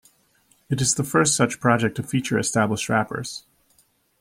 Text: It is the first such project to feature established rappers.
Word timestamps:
It 0.67 0.81
is 0.81 0.95
the 0.95 1.03
first 1.03 1.35
such 1.35 1.59
project 1.59 1.93
to 1.97 2.01
feature 2.01 2.39
established 2.39 2.89
rappers. 2.89 3.43